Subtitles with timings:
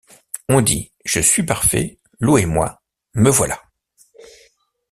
[0.49, 1.99] On dit: Je suis parfait!
[2.19, 2.81] louez-moi;
[3.13, 3.61] me voilà!